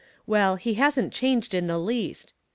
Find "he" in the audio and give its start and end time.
0.55-0.73